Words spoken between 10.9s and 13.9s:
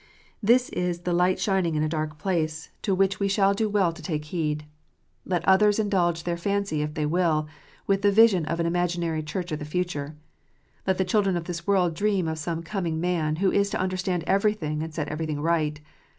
the children of this world dream of some" coming man," who is to